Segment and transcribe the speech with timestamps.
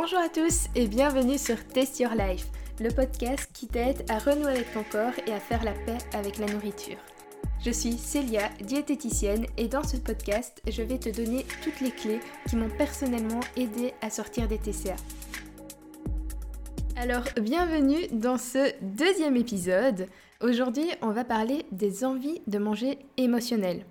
[0.00, 2.46] Bonjour à tous et bienvenue sur Taste Your Life,
[2.78, 6.38] le podcast qui t'aide à renouer avec ton corps et à faire la paix avec
[6.38, 6.98] la nourriture.
[7.60, 12.20] Je suis Célia, diététicienne, et dans ce podcast, je vais te donner toutes les clés
[12.48, 14.94] qui m'ont personnellement aidé à sortir des TCA.
[16.94, 20.06] Alors, bienvenue dans ce deuxième épisode.
[20.40, 23.84] Aujourd'hui, on va parler des envies de manger émotionnelles.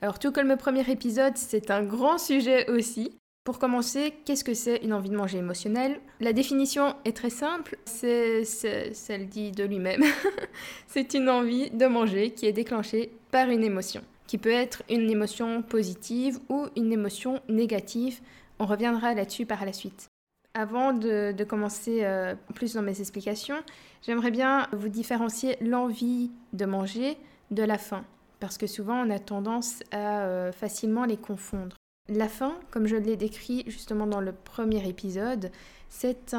[0.00, 3.19] Alors, tout comme le premier épisode, c'est un grand sujet aussi.
[3.44, 5.98] Pour commencer, qu'est-ce que c'est une envie de manger émotionnelle?
[6.20, 10.04] La définition est très simple, c'est, ça le dit de lui-même.
[10.86, 15.10] c'est une envie de manger qui est déclenchée par une émotion, qui peut être une
[15.10, 18.20] émotion positive ou une émotion négative.
[18.58, 20.08] On reviendra là-dessus par la suite.
[20.52, 23.62] Avant de, commencer euh, plus dans mes explications,
[24.02, 27.16] j'aimerais bien vous différencier l'envie de manger
[27.50, 28.04] de la faim,
[28.38, 31.79] parce que souvent on a tendance à euh, facilement les confondre.
[32.08, 35.50] La faim, comme je l'ai décrit justement dans le premier épisode,
[35.88, 36.34] c'est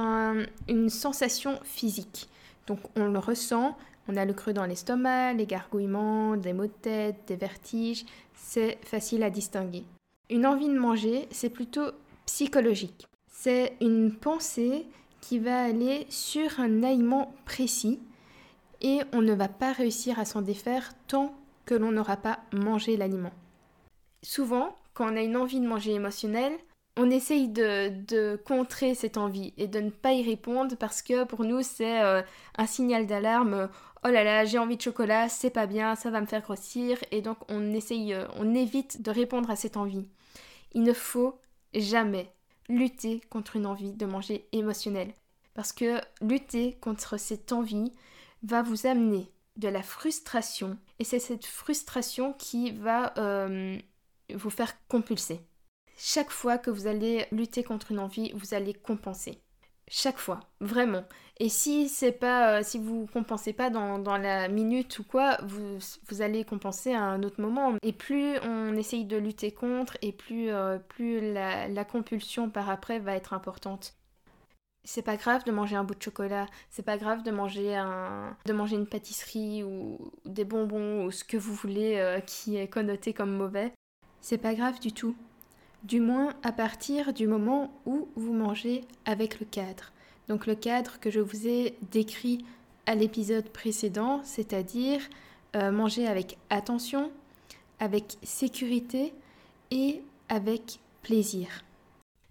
[0.67, 2.29] une sensation physique.
[2.67, 6.71] Donc on le ressent, on a le creux dans l'estomac, les gargouillements, des maux de
[6.81, 9.83] tête, des vertiges, c'est facile à distinguer.
[10.29, 11.91] Une envie de manger, c'est plutôt
[12.25, 13.07] psychologique.
[13.31, 14.85] C'est une pensée
[15.21, 17.99] qui va aller sur un aliment précis
[18.81, 21.33] et on ne va pas réussir à s'en défaire tant
[21.65, 23.31] que l'on n'aura pas mangé l'aliment.
[24.23, 26.57] Souvent, quand on a une envie de manger émotionnelle,
[26.97, 31.43] on essaye de, contrer cette envie et de ne pas y répondre parce que pour
[31.43, 32.21] nous c'est euh,
[32.57, 33.69] un signal d'alarme.
[34.03, 36.97] Oh là là, j'ai envie de chocolat, c'est pas bien, ça va me faire grossir
[37.11, 40.07] et donc on essaye, euh, on évite de répondre à cette envie.
[40.73, 41.39] Il ne faut
[41.73, 42.33] jamais
[42.67, 45.13] lutter contre une envie de manger émotionnelle
[45.53, 47.91] parce que lutter contre cette envie
[48.43, 53.77] va vous amener de la frustration et c'est cette frustration qui va euh,
[54.35, 55.41] vous faire compulser.
[55.97, 59.41] Chaque fois que vous allez lutter contre une envie, vous allez compenser.
[59.87, 61.03] Chaque fois, vraiment.
[61.39, 65.79] Et si c'est pas, euh, si vous compensez pas dans, la minute ou quoi, vous,
[66.07, 67.73] vous, allez compenser à un autre moment.
[67.83, 72.69] Et plus on essaye de lutter contre, et plus, euh, plus la, la compulsion par
[72.69, 73.95] après va être importante
[74.83, 78.35] c'est pas grave de manger un bout de chocolat, c'est pas grave de manger un,
[78.45, 82.67] de manger une pâtisserie ou des bonbons ou ce que vous voulez euh, qui est
[82.67, 83.73] connoté comme mauvais.
[84.21, 85.15] C'est pas grave du tout.
[85.83, 89.91] Du moins à partir du moment où vous mangez avec le cadre.
[90.27, 92.45] Donc le cadre que je vous ai décrit
[92.85, 95.01] à l'épisode précédent, c'est-à-dire
[95.55, 97.11] euh, manger avec attention,
[97.79, 99.13] avec sécurité
[99.71, 101.47] et avec plaisir.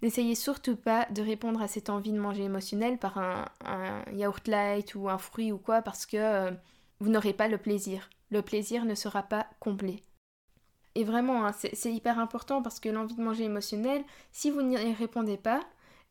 [0.01, 3.45] N'essayez surtout pas de répondre à cette envie de manger émotionnelle par un,
[4.13, 6.51] yaourt light ou un fruit ou quoi parce que euh,
[6.99, 8.09] vous n'aurez pas le plaisir.
[8.31, 10.01] Le plaisir ne sera pas comblé.
[10.95, 14.77] Et vraiment, hein, c'est hyper important parce que l'envie de manger émotionnelle, si vous n'y
[14.93, 15.61] répondez pas,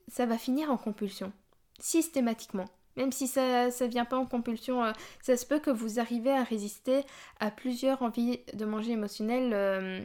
[0.09, 1.33] ça va finir en compulsion.
[1.79, 2.67] Systématiquement.
[2.97, 4.93] Même si ça ne vient pas en compulsion, euh,
[5.23, 7.05] ça se peut que vous arrivez à résister
[7.39, 10.05] à plusieurs envies de manger émotionnelles euh,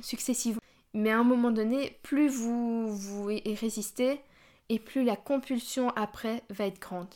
[0.00, 0.58] successives.
[0.94, 4.20] Mais à un moment donné, plus vous, vous y résistez,
[4.68, 7.14] et plus la compulsion après va être grande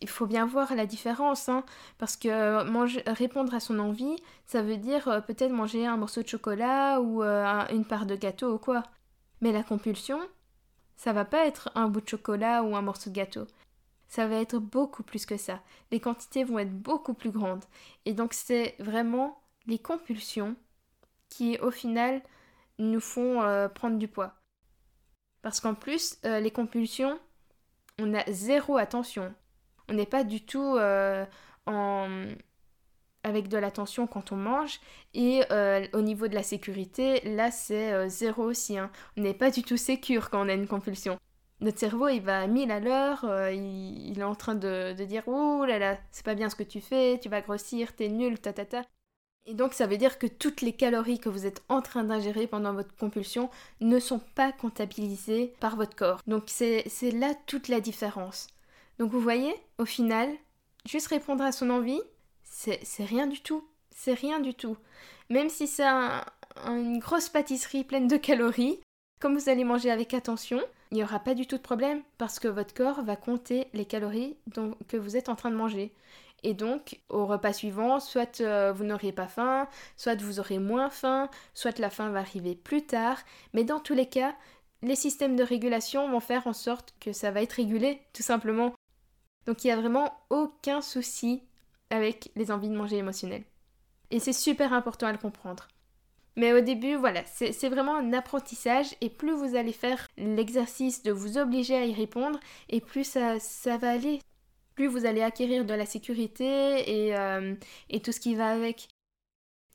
[0.00, 1.64] il faut bien voir la différence, hein,
[1.98, 4.16] parce que euh, manger, répondre à son envie,
[4.46, 8.14] ça veut dire euh, peut-être manger un morceau de chocolat ou euh, une part de
[8.14, 8.82] gâteau ou quoi.
[9.40, 10.20] Mais la compulsion,
[10.96, 13.46] ça va pas être un bout de chocolat ou un morceau de gâteau.
[14.08, 15.60] Ça va être beaucoup plus que ça.
[15.90, 17.64] Les quantités vont être beaucoup plus grandes.
[18.04, 20.56] Et donc c'est vraiment les compulsions
[21.28, 22.22] qui au final
[22.78, 23.42] nous font
[23.74, 24.34] prendre du poids.
[25.42, 27.20] Parce qu'en plus, les compulsions,
[27.98, 29.34] on a zéro attention.
[29.88, 31.24] On n'est pas du tout euh,
[33.24, 34.80] avec de l'attention quand on mange.
[35.14, 38.78] Et euh, au niveau de la sécurité, là c'est euh, zéro aussi.
[38.78, 38.90] Hein.
[39.16, 41.18] On n'est pas du tout sécure quand on a une compulsion.
[41.60, 45.64] Notre cerveau, il va à mille à l'heure, il, est en train de, dire Ouh
[45.64, 48.52] là là, c'est pas bien ce que tu fais, tu vas grossir, t'es nul, ta
[48.52, 48.82] ta ta.
[49.44, 52.46] Et donc ça veut dire que toutes les calories que vous êtes en train d'ingérer
[52.46, 53.50] pendant votre compulsion
[53.80, 56.20] ne sont pas comptabilisées par votre corps.
[56.28, 58.48] Donc c'est là toute la différence.
[58.98, 60.28] Donc vous voyez, au final,
[60.86, 62.00] juste répondre à son envie,
[62.42, 63.64] c'est rien du tout.
[63.94, 64.76] C'est rien du tout.
[65.30, 65.86] Même si c'est
[66.66, 68.80] une grosse pâtisserie pleine de calories,
[69.20, 70.60] comme vous allez manger avec attention,
[70.90, 73.84] il n'y aura pas du tout de problème parce que votre corps va compter les
[73.84, 74.36] calories
[74.88, 75.92] que vous êtes en train de manger.
[76.44, 80.88] Et donc, au repas suivant, soit euh, vous n'aurez pas faim, soit vous aurez moins
[80.88, 83.18] faim, soit la faim va arriver plus tard.
[83.54, 84.34] Mais dans tous les cas,
[84.82, 88.72] les systèmes de régulation vont faire en sorte que ça va être régulé, tout simplement.
[89.46, 91.42] Donc il n'y a vraiment aucun souci
[91.90, 93.44] avec les envies de manger émotionnelles.
[94.10, 95.68] Et c'est super important à le comprendre.
[96.36, 101.10] Mais au début, voilà, c'est vraiment un apprentissage et plus vous allez faire l'exercice de
[101.10, 102.38] vous obliger à y répondre
[102.68, 104.20] et plus ça, ça va aller.
[104.76, 107.56] Plus vous allez acquérir de la sécurité et, euh,
[107.90, 108.88] et tout ce qui va avec.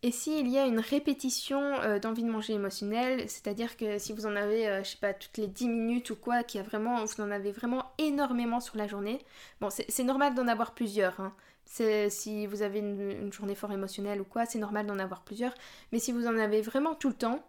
[0.05, 4.25] Et s'il y a une répétition euh, d'envie de manger émotionnelle, c'est-à-dire que si vous
[4.25, 6.67] en avez, euh, je sais pas, toutes les 10 minutes ou quoi, qu'il y a
[6.67, 9.19] vraiment, vous en avez vraiment énormément sur la journée,
[9.61, 11.21] bon, c'est normal d'en avoir plusieurs.
[11.21, 11.33] Hein.
[11.65, 15.53] Si vous avez une, journée fort émotionnelle ou quoi, c'est normal d'en avoir plusieurs.
[15.93, 17.41] Mais si vous en avez vraiment tout le temps,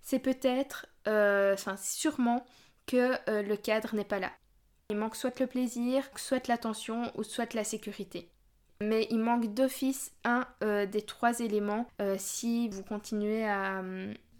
[0.00, 2.46] c'est peut-être, euh, enfin sûrement
[2.86, 4.30] que le cadre n'est pas là.
[4.90, 8.30] Il manque soit le plaisir, soit l'attention ou soit la sécurité.
[8.80, 11.86] Mais il manque d'office un euh, des trois éléments
[12.18, 13.82] si vous continuez à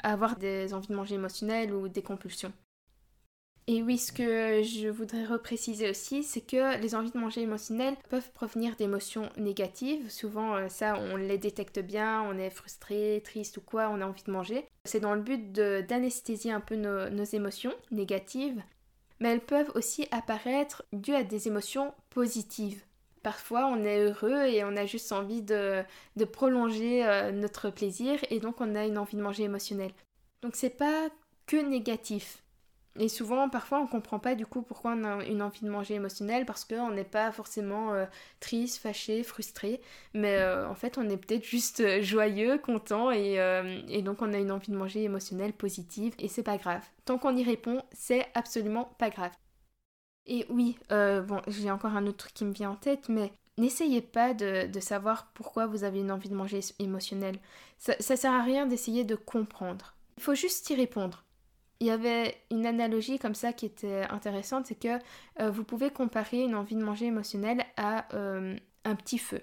[0.03, 2.53] avoir des envies de manger émotionnelles ou des compulsions.
[3.69, 7.97] Et oui, ce que je voudrais repréciser aussi, c'est que les envies de manger émotionnelles
[8.09, 10.09] peuvent provenir d'émotions négatives.
[10.09, 14.07] Souvent, euh, ça, on les détecte bien, on est frustré, triste ou quoi, on a
[14.07, 14.69] envie de manger.
[14.85, 18.63] C'est dans le but d'anesthésier un peu nos, émotions négatives.
[19.19, 22.85] Mais elles peuvent aussi apparaître dues à des émotions positives.
[23.27, 25.83] Parfois, on est heureux et on a juste envie de,
[26.31, 29.91] prolonger euh, notre plaisir et donc on a une envie de manger émotionnelle.
[30.43, 31.09] Donc c'est pas
[31.47, 32.45] que négatif.
[33.01, 35.95] Et souvent, parfois, on comprend pas du coup pourquoi on a une envie de manger
[35.95, 38.07] émotionnelle parce qu'on n'est pas forcément euh,
[38.39, 39.81] triste, fâché, frustré,
[40.15, 43.41] mais euh, en fait, on est peut-être juste joyeux, content et,
[43.89, 46.85] et, donc on a une envie de manger émotionnelle positive et c'est pas grave.
[47.05, 49.33] Tant qu'on y répond, c'est absolument pas grave.
[50.27, 54.03] Et oui, bon, j'ai encore un autre truc qui me vient en tête, mais n'essayez
[54.03, 57.39] pas de, de, savoir pourquoi vous avez une envie de manger émotionnelle.
[57.79, 59.95] Ça, ça sert à rien d'essayer de comprendre.
[60.17, 61.27] Il faut juste y répondre
[61.81, 64.99] il y avait une analogie comme ça qui était intéressante, c'est que
[65.41, 69.43] euh, vous pouvez comparer une envie de manger émotionnelle à euh, un petit feu.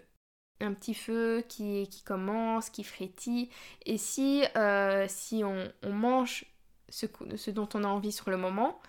[0.59, 3.49] Un petit feu qui, qui commence, qui frétille.
[3.85, 6.45] Et si, euh, si on, mange
[6.89, 7.05] ce,
[7.35, 8.79] ce, dont on a envie sur le moment,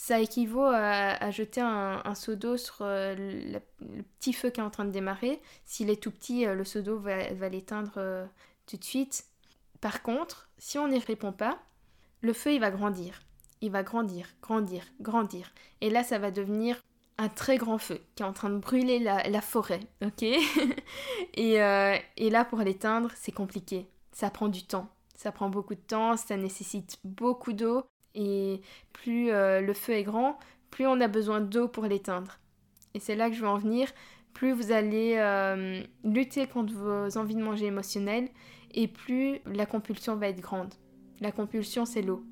[0.00, 3.58] ça équivaut à, jeter un, seau d'eau sur le,
[4.18, 5.40] petit feu qui est en train de démarrer.
[5.64, 8.28] S'il est tout petit, le seau d'eau va, l'éteindre
[8.66, 9.24] tout de suite.
[9.80, 11.58] Par contre, si on n'y répond pas,
[12.20, 13.20] le feu, il va grandir.
[13.60, 15.52] Il va grandir, grandir, grandir.
[15.80, 16.80] Et là, ça va devenir
[17.18, 20.24] un très grand feu qui est en train de brûler la, forêt, ok?
[21.38, 23.86] Euh, et là, pour l'éteindre, c'est compliqué.
[24.12, 24.88] Ça prend du temps.
[25.14, 27.84] Ça prend beaucoup de temps, ça nécessite beaucoup d'eau.
[28.18, 28.60] Et
[28.92, 30.38] plus euh, le feu est grand,
[30.70, 32.38] plus on a besoin d'eau pour l'éteindre.
[32.94, 33.88] Et c'est là que je veux en venir.
[34.34, 38.28] Plus vous allez euh, lutter contre vos envies de manger émotionnelles,
[38.74, 40.74] et plus la compulsion va être grande.
[41.20, 42.24] La compulsion, c'est l'eau.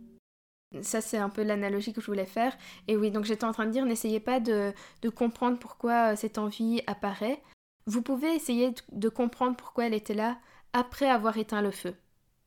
[0.83, 2.57] Ça, c'est un peu l'analogie que je voulais faire.
[2.89, 4.73] Et oui, donc j'étais en train de dire, n'essayez pas de,
[5.15, 7.41] comprendre pourquoi euh, cette envie apparaît.
[7.87, 10.37] Vous pouvez essayer de comprendre pourquoi elle était là
[10.73, 11.95] après avoir éteint le feu.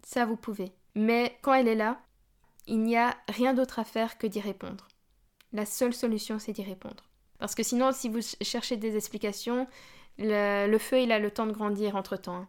[0.03, 0.73] Ça, vous pouvez.
[0.95, 2.01] Mais quand elle est là,
[2.69, 4.87] il n'y a rien d'autre à faire que d'y répondre.
[5.51, 7.09] La seule solution, c'est d'y répondre.
[7.39, 9.67] Parce que sinon, si vous cherchez des explications,
[10.17, 12.35] le, feu, il a le temps de grandir entre-temps.
[12.35, 12.47] Hein.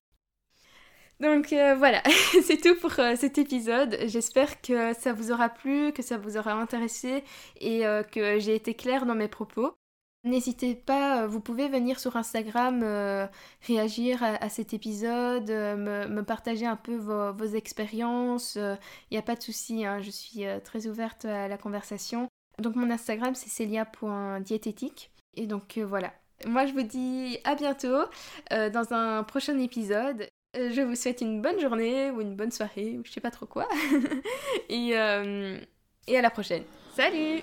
[1.20, 2.02] Donc euh, voilà,
[2.44, 3.98] c'est tout pour euh, cet épisode.
[4.06, 7.24] J'espère que ça vous aura plu, que ça vous aura intéressé
[7.60, 9.74] et euh, que j'ai été claire dans mes propos.
[10.24, 12.84] N'hésitez pas, vous pouvez venir sur Instagram
[13.62, 18.56] réagir à, cet épisode, me, partager un peu vos, expériences.
[18.56, 22.28] Il n'y a pas de souci, hein, je suis très ouverte à la conversation.
[22.58, 25.10] Donc mon Instagram c'est celia.diététique.
[25.36, 26.12] Et donc voilà.
[26.46, 28.04] Moi je vous dis à bientôt
[28.50, 32.98] dans un prochain épisode euh, je vous souhaite une bonne journée ou une bonne soirée
[32.98, 33.68] ou je sais pas trop quoi.
[34.70, 35.58] euh,
[36.06, 36.64] et à la prochaine.
[36.96, 37.42] Salut